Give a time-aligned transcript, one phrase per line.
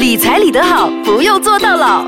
[0.00, 2.06] 理财理得好，不用做到老。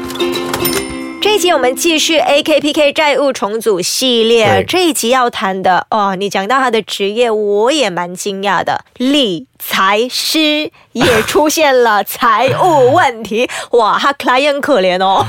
[1.21, 15.27] 这一集我们继续 AKPK 债务重组系列对，这一集要谈的哦，你讲到他的职业，我也蛮惊讶的，理财师也出现了 财务问题，哇，他 client 可怜哦。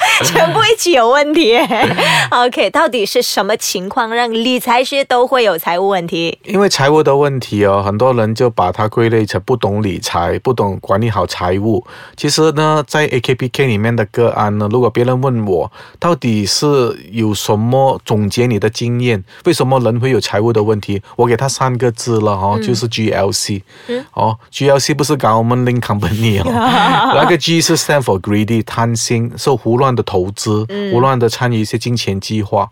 [0.24, 1.58] 全部一起有问题。
[2.30, 6.38] OK，到底是什么情况让理财师都会有财务问题？
[6.44, 11.84] 因为财务的问题哦，很多人就把它归类成不懂理财、不懂管理好财务。
[12.16, 16.66] 其实呢，在 AKPK 里面的个案呢，如果别人问我到底是
[17.10, 23.62] 有什么总结你的经验，为什么人会有财务的问题，我给他三个字了哦，就是 GLC。
[24.14, 26.44] 哦，GLC 不是 Government Link Company 哦，
[27.14, 32.68] 那个 G 是 stand for greedy 贪心，是胡乱的投资，胡乱的参与一些金钱计划。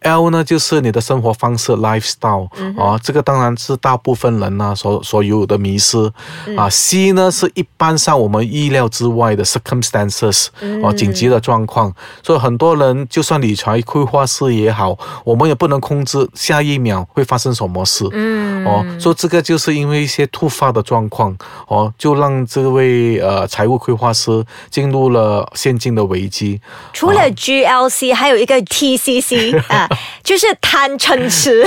[0.00, 6.10] L 呢，就是你的生活方式 lifestyle 啊，这个当然是大部分人呢、所所有的迷失
[6.56, 6.68] 啊。
[6.68, 10.48] C 呢是一般上我们意料之外的 circumstances
[10.82, 18.04] 哦，紧急的状况，所以很多人就算理财规划师也好，我们也不能控制下一秒会发生什么事。
[18.10, 21.36] 嗯，哦，所以这个就是因为一些突发的状况，
[21.68, 26.60] 哦，就让这位呃财务规划师进入了现金的危机。
[26.92, 29.88] 除了 GLC，还有一个 TCC 啊，
[30.22, 31.62] 就是贪嗔痴，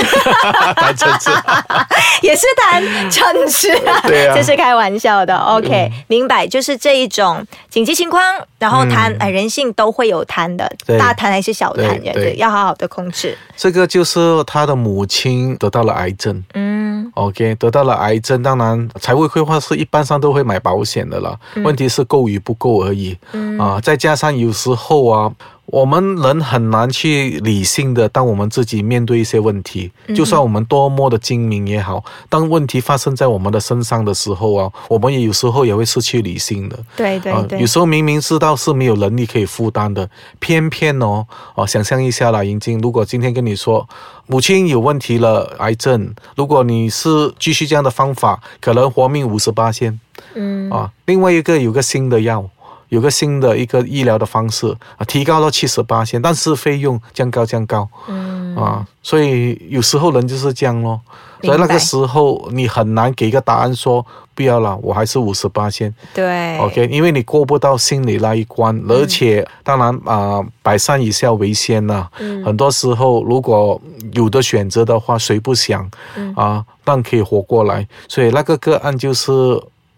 [2.22, 3.68] 也是贪嗔痴，
[4.06, 4.34] 对啊。
[4.34, 5.36] 这是开玩笑的。
[5.36, 8.22] OK，、明白，就是这一种紧急情况，
[8.58, 12.36] 然后贪，哎、人性都会有贪的，大贪还是小贪，对对。
[12.36, 13.36] 要好好的控制。
[13.56, 16.42] 这个就是他的母亲得到了癌症。
[16.54, 17.10] 嗯。
[17.14, 23.16] OK，得到了癌症，当然财务规划师一般上都会买保险的了，问题是够与不够而已。
[23.32, 23.58] 嗯。
[23.58, 25.32] 啊，再加上有时候啊，
[25.66, 36.76] 我们人很难去理性的，当我们自己面对一些问题，就算我们多么的精明也好，当问题发生在我们的身上的时候啊，我们也有时候也会失去理性的。
[36.76, 43.88] 啊，对对对，有时候明明知道是没有能力可以负担的，偏偏哦哦，想象一下啦，银晶，如果今天跟你说
[44.28, 49.98] 母亲有问题了，癌症，如果你是继续这样的方法，可能活命五十八先
[50.34, 50.92] 嗯啊。
[51.06, 52.48] 另外一个有个新的药。
[52.88, 54.66] 有个新的一个医疗的方式
[54.96, 61.00] 啊，提高到七十八千，但是费用降高降高嗯啊，所以有时候人就是这样咯。
[61.42, 64.04] 所以那个时候你很难给个答案说
[64.34, 65.94] 不要了，我还是五十八千。
[66.14, 72.08] 对 OK，因为你过不到心理那一关，而且当然啊、百善以孝为先呐、
[72.44, 73.80] 很多时候如果
[74.12, 75.88] 有的选择的话，谁不想
[76.34, 77.86] 啊、但可以活过来？
[78.08, 79.30] 所以那个个案就是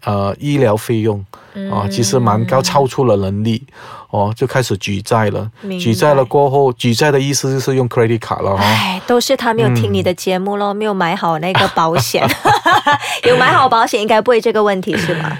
[0.03, 1.23] 呃医疗费用
[1.71, 3.61] 啊、其实蛮高，超出了能力
[4.11, 5.49] 哦，就开始举债了
[5.79, 8.55] 举债了过后，举债的意思就是用 credit 卡了。
[8.55, 12.25] 哎，都是他没有听你的节目咯，没有买好那个保险。
[13.27, 15.37] 有买好保险，应该不会这个问题是吗？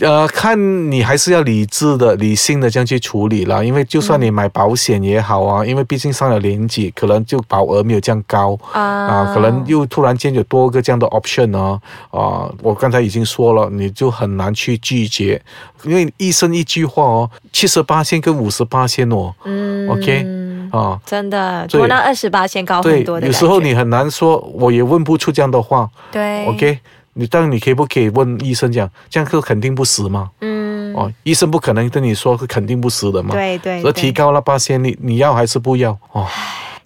[0.00, 0.58] 呃，看
[0.90, 3.62] 你还是要理智的、理性的这样去处理啦。
[3.62, 12.50] 因为就算你买保险也好啊，因为毕竟上了年纪，可能就保额没有这样高啊啊，可能又突然间有多个这样的 option 啊啊！
[12.60, 15.40] 我刚才已经说了，你就很难去拒绝，
[15.84, 20.26] 因为医生一句话哦，七十八线跟五十八线哦、嗯 o k
[20.72, 20.98] 啊。
[21.06, 25.88] 真的，对多那二十八千高对很多，的有时候你很难说，我也问不出这样的话。
[26.10, 26.78] 对 OK，
[27.14, 30.30] 你当然你可以不可以问医生讲，这样是肯定不死吗？
[30.40, 33.34] 嗯哦，医生不可能跟你说是肯定不死的嘛。
[33.34, 35.98] 对对对而提高了八千，你你要还是不要？
[36.12, 36.26] 哦，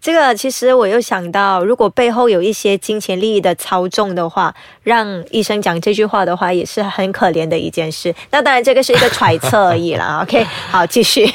[0.00, 8.14] 这个其实我又想到，如果背后有一些金钱利益的操纵的话，让医生讲这句话的话，也是很可怜的一件事。
[8.30, 10.20] 那当然，这个是一个揣测而已啦。
[10.22, 11.26] OK，好，继续。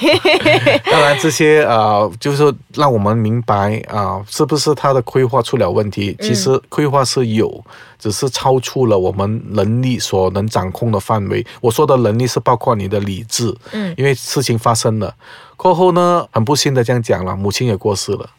[0.86, 6.16] 当然 这些呃，就是让我们明白啊、是不是他的规划出了问题？
[6.22, 7.64] 其实规划是有，
[8.00, 11.46] 只是超出了我们能力所能掌控的范围。
[11.60, 15.14] 我说的能力是包括你的理智，嗯，因为事情发生了
[15.58, 18.30] 过后呢，很不幸的这样讲了，母亲也过世了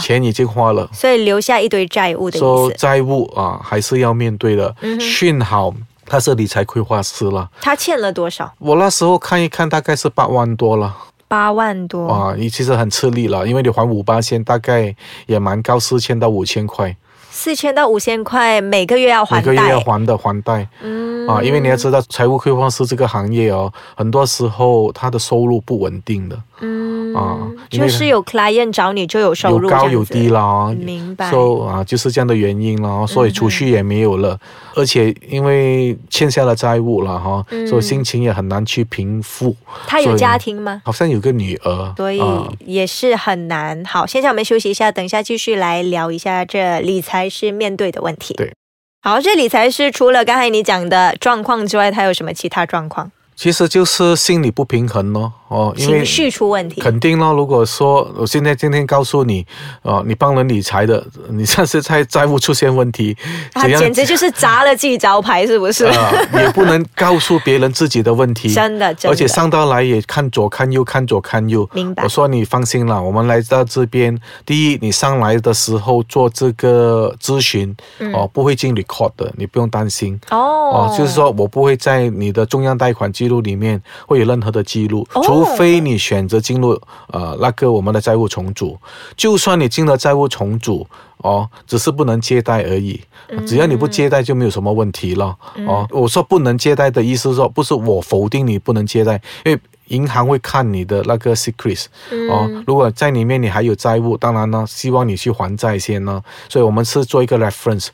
[0.00, 0.88] 钱已经花了。
[0.92, 2.44] 所以留下一堆债务的意思。
[2.44, 4.74] 说债务啊，还是要面对的。
[4.98, 5.72] 幸好
[6.06, 8.50] 他是理财规划师了，他欠了多少？
[8.58, 10.96] 我那时候看一看，大概是八万多了。
[11.28, 12.08] 八万多。
[12.08, 14.94] 啊，你其实很吃力了，因为你还五八千，大概
[15.26, 16.96] 也蛮高，四千到五千块，
[17.30, 19.50] 四千到五千块，每个月要还贷。
[19.52, 20.66] 每个月要还的还贷。
[20.82, 27.38] 嗯啊，因为你要知道，财务规划师这个行业哦，很多时候他的收入不稳定的嗯啊
[27.70, 30.28] 就是有 client 找你就有收入有，高有低。
[30.28, 30.74] 啦。
[30.78, 31.30] 明白。
[31.30, 34.38] 所以啊，就是这样的原因啦，所以储蓄也没有了，
[34.74, 39.54] 而且因为欠下了债务了哈，所以心情也很难去平复。
[39.86, 40.82] 他有家庭吗？
[40.84, 43.84] 好像有个女儿，所以啊也是很难。
[43.84, 48.34] 好，现在我们休息一下，等一下继续来聊一下这理财师面对的问题。
[48.34, 48.52] 对。
[49.00, 53.10] 好，这理财师除了刚才你讲的状况之外，他有什么其他状况？
[53.36, 55.32] 其实就是心理不平衡咯，哦，
[55.76, 56.80] 因为情绪出问题。
[56.80, 57.32] 肯定咯。
[57.32, 59.46] 如果说我现在今天告诉你，
[59.82, 63.16] 哦，你帮人理财的，你上次在债务出现问题，
[63.52, 65.84] 他简直就是砸了自己招牌，是不是？
[65.86, 69.10] 啊， 也不能告诉别人自己的问题，真的，真的。
[69.10, 71.68] 而且上到来也看左看右，看左看右。
[71.72, 77.74] 明白我说你放心了，我们来到这边，第一，你上来的时候做这个咨询，
[78.12, 80.14] 哦，不会进 record 的，你不用担心。
[80.30, 86.80] 嗯哦哦，就是说我不会在你的中央贷款记录里面会有任何的记录，哦除非你选择进入
[87.12, 88.78] 呃那个我们的债务重组。
[89.16, 90.86] 就算你进了债务重组，
[91.18, 93.00] 哦，只是不能借贷而已。
[93.30, 95.36] 嗯只要你不借贷就没有什么问题了。
[95.66, 99.60] 哦，我说不能借贷的意思是说，不是我否定你不能借贷，因为。
[99.88, 101.86] 银行会看你的那个 secrets，、
[102.30, 106.22] 哦，嗯如果在里面你还有债务，当然呢，希望你去还债先呢。
[106.48, 107.88] 所以我们是做一个 reference，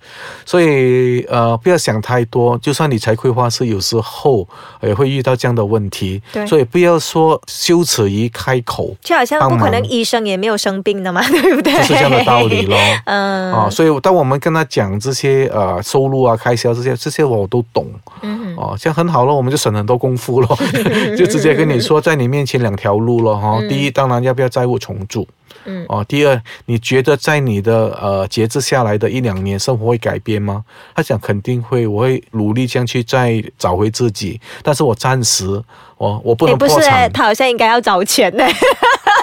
[0.44, 2.56] 所以呃，不要想太多。
[2.58, 4.46] 就算理财规划是有时候
[4.82, 11.72] 也会遇到这样的问题，对所以不要说羞耻于开口，就好像不可能医生也没有生病的嘛， 对不对？
[11.74, 12.76] 就是这样的道理咯。
[13.06, 17.86] 嗯，啊，所以当我们跟他讲这些呃收入啊、开销这些，这些我都懂。
[18.22, 20.58] 嗯哦，这样很好咯，我们就省很多功夫咯，
[21.18, 23.60] 就直接跟你说，在你面前两条路了哈。
[23.68, 25.26] 第一，当然要不要债务重组。
[25.66, 30.62] 嗯哦，第二，你觉得在你的呃节制下来的一两年，生活会改变吗？
[30.94, 35.62] 他讲肯定会，我会努力这样去再找回自己，但是我暂时，
[36.04, 38.44] 我我不哎，能不是，破产，他好像应该要找钱呢。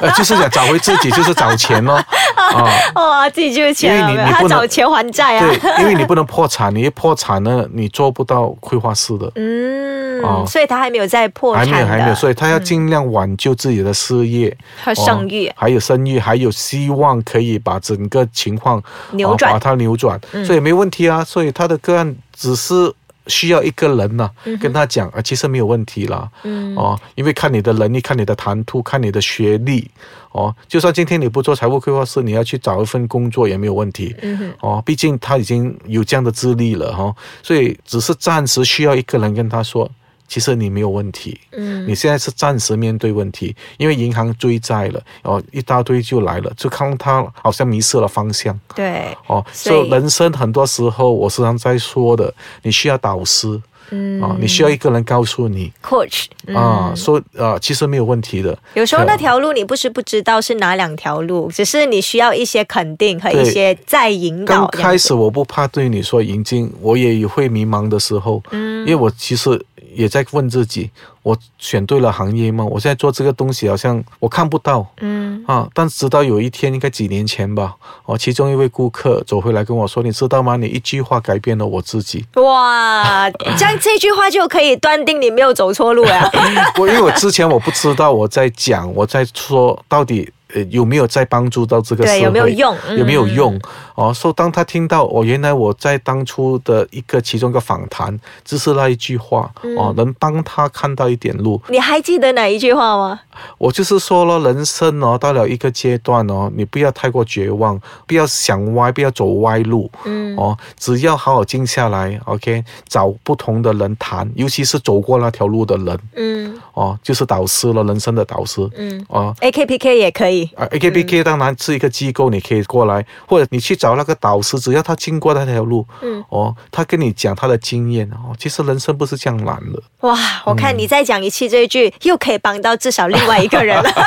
[0.02, 1.94] 呃，就是想找回自己，就是找钱咯。
[2.36, 5.46] 啊，哇，自己就是钱因为你你不能找钱还债啊。
[5.46, 9.32] 对，因为你不能破产，你一破产呢，你做不到规划师的。
[9.36, 18.82] 嗯，哦所以他还没有在破还产还，没有，还没有，所以他要尽量挽救自己的事业和生育哦，还有生育，还有希望可以把整个情况
[19.12, 21.24] 扭转哦把它扭转，所以没问题啊。
[21.24, 22.92] 所以他的个案只是
[23.28, 24.30] 需要一个人呢、
[24.60, 26.30] 跟他讲啊，其实没有问题啦。
[26.44, 29.90] 嗯哦，因为看你的能力，看你的谈吐，看你的学历，
[30.32, 34.16] 哦，就算今天你不做财务规划师，你要去找一份工作也没有问题。
[34.22, 39.90] 嗯哼哦，毕竟他已经有这样的资历了哈、所以只是暂时需要一个人跟他说，
[40.32, 41.86] 其实你没有问题，嗯。
[41.86, 53.62] 你现在是暂时面对问题，因为银行追债了，哦，一大堆就来了，就看他好像迷失了方向，对，哦，所以人生很多时候我时常在说的，你需要导师。
[53.90, 54.22] 嗯。
[54.22, 58.58] 啊，你需要一个人告诉你，coach，啊，说啊，其实没有问题的。
[58.76, 64.82] 有时候那对条路你不是不知道是哪两条路，只是你需要一些肯定和一些再引导刚。
[64.82, 68.80] 开始我不怕对你说引进，我也会迷茫的时候，嗯。
[68.82, 69.50] 因为我其实
[69.96, 70.90] 也在问自己，
[71.24, 72.64] 我选对了行业吗？
[72.66, 80.56] 我现在做这个东西好像我看不到嗯啊，但直到有一天，应该几年前吧，哦，其中一位顾客走回来跟我说：“你知道吗？
[80.56, 82.26] 你一句话改变了我自己。
[82.36, 86.30] 哇，这样这句话就可以断定你没有走错路呀。
[86.80, 90.32] 我因为我之前我不知道我在讲，我在说到底。
[90.54, 92.22] 呃，有没有在帮助到这个社会？
[92.22, 93.60] 有没有用嗯有没有用？
[93.96, 101.62] 哦，所以当他听到哦，原来我在当初的一个其中一个访谈，只是那一句话、嗯哦，能帮他看到一点路。
[101.70, 103.20] 你还记得哪一句话吗？
[103.58, 109.90] 我就是说了，人生哦，到了一个阶段哦，你不要太过绝望，不要想歪，不要走歪路。
[110.06, 118.68] 嗯哦，只要好好静下来，OK，找不同的人谈，尤其是走过那条路的人，嗯哦，就是导师了，人生的导师。
[118.78, 120.50] 嗯哦，，AKPK 也可以。
[120.56, 129.82] 啊，AKPK 当然是一个机构，你可以过来，或者你去找那个导师，只要他经过那条路，嗯，哦，他跟你讲他的经验，哦，其实人生不是这样难的。
[130.02, 133.90] 哇，我看你再讲一期这一句，又可以帮到至少另外一个人了。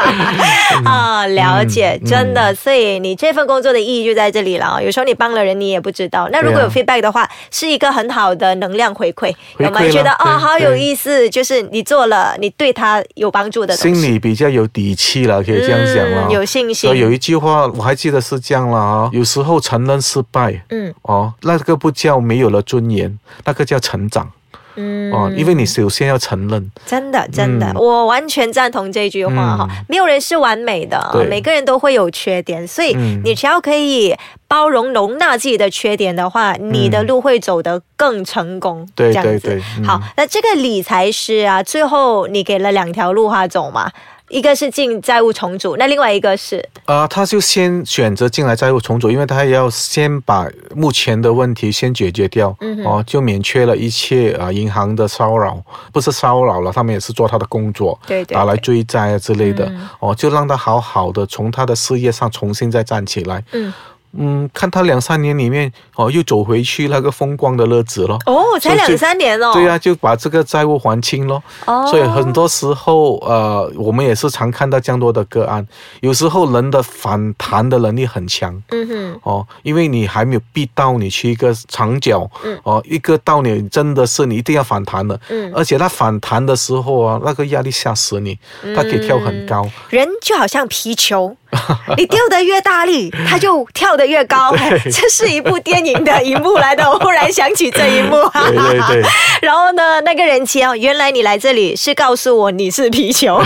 [0.84, 4.80] 啊，了解，真的，所以你这份工作的意义就在这里了啊。
[4.82, 6.28] 有时候你帮了人，你也不知道。
[6.30, 11.28] 那如果有 feedback 的话，是一个很好的能量回馈，回馈有没有觉得哦，好有意思？
[11.30, 16.26] 就是你做了，你对他有帮助的东西，心里比较有底气了，可以这样讲了。
[16.28, 16.94] 嗯有信心。
[16.94, 20.92] 有一句话我还记得是这样了啊，有时候承认失败，嗯。
[21.02, 24.30] 哦，那个不叫没有了尊严，那个叫成长。
[24.76, 25.12] 嗯。
[25.12, 27.74] 哦，因为你首先要承认，真的，真的，嗯。
[27.74, 29.68] 我完全赞同这句话哈。
[29.88, 31.26] 没有人是完美的，对。
[31.26, 33.20] 每个人都会有缺点，所以嗯。
[33.24, 34.14] 你只要可以
[34.50, 38.84] 包容、容纳自己的缺点的话，你的路会走得更成功。
[38.96, 39.12] 对。
[39.12, 43.88] 对对嗯好，那这个理财师啊，最后你给了两条路他走嘛。
[44.28, 55.60] 一个是进债务重组，那另外一个是啊、他就先选择进来债务重组，因为他要先把目前的问题先解决掉，嗯哦，就免却了一切啊、银行的骚扰，
[55.92, 63.42] 不是骚扰了，他们也是做他的工作，对对打来追债啊之类的，嗯哦，就让他好好的从他的事业上重新再站起来。
[63.52, 63.72] 嗯
[64.16, 68.18] 嗯，看他两三年里面哦，又走回去那个风光的日子咯。
[68.26, 69.52] 哦，才两三年哦。
[69.52, 71.42] 对呀、就把这个债务还清咯。
[71.66, 75.66] 哦所以很多时候，呃，我们也是常看到这样多的个案。
[76.00, 88.38] 有时候人的反弹的能力很强嗯哼，哦，因为你还没有逼到你去一个长角，嗯哦，一个到你真的是你一定要反弹的，嗯而且它反弹的时候啊，那个压力吓死你，
[88.74, 89.68] 它可以跳很高。
[89.88, 91.36] 人就好像皮球，
[91.96, 94.54] 你丢的越大力，它就跳得越高。
[94.90, 98.16] 这是一部电影的一幕来的，我忽然想起这一幕。
[98.32, 99.02] 对对对，
[99.42, 103.36] 然后呢，那个人接哦，原来你来这里是告诉我你是皮球。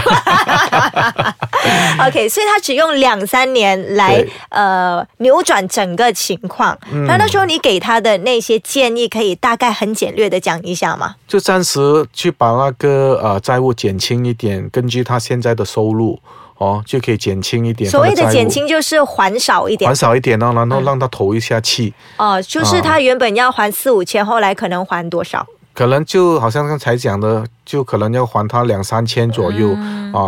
[2.07, 6.79] OK，所以他只用两三年来呃扭转整个情况。
[6.93, 11.17] 嗯那那时候你给他的那些建议，可以大概很简略的讲一下吗？
[11.27, 11.81] 就暂时
[12.13, 16.19] 去把那个呃债务减轻一点，根据他现在的收入
[16.59, 17.91] 哦，就可以减轻一点。
[17.91, 21.93] 所谓的减轻就是还少一点还少一点哦，然后让他投一下气。
[22.17, 25.47] 哦，就是他原本要还四五千，后来可能还多少？
[25.73, 29.79] 可能就好像刚才讲的，就可能要还他两三千左右啊、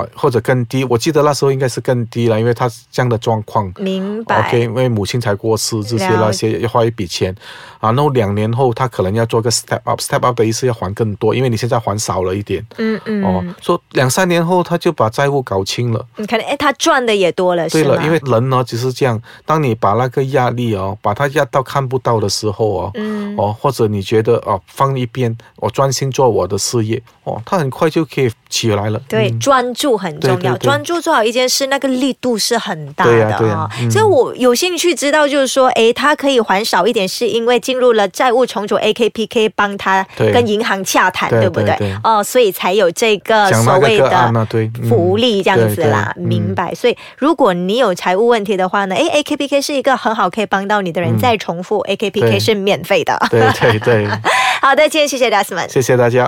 [0.03, 0.85] 嗯或者更低。
[0.85, 3.73] 我记得那时候应该是更低了，因为他这样的状况。
[3.79, 4.49] 明白。
[4.49, 7.35] OK，因为母亲才过世，这些那些要花一笔钱
[7.79, 7.93] 啊。
[7.93, 12.65] 然后两年后，他可能要做个 step up，step up 的意思要还更多，因为你现在还少了一点。
[12.79, 16.05] 嗯嗯，哦，说两三年后他就把债务搞清了。
[16.17, 29.01] 你可能哎，他赚的也多了，对了，因为人呢只是这样，当你把那个压力哦，把它压到看不到的时候哦，嗯哦，或者你觉得哦放一边，我专心做我的事业，哦，他很快就可以起来了。
[29.09, 30.37] 对，嗯专注很重要。
[30.37, 33.69] 对对对专注做好一件事，那个力度是很大的啊。
[33.81, 41.77] 嗯所以我有兴趣知道，就是说，哎，他可以还少一点，是因为进入了债务重组 AKPK 帮他跟银行洽谈，对不对？
[42.05, 44.47] 哦，所以才有这个所谓的
[44.89, 46.73] 福利这样子啦，明白？
[46.75, 51.11] 所以如果你有财务问题的话呢，哎 a k p k 是一个很好可以帮到你的人。
[51.11, 53.19] 嗯再重复，AKPK 是免费的。
[53.31, 54.07] 对对对，
[54.61, 55.67] 好的，今天谢谢 Dasman。
[55.67, 56.25] 谢谢大家。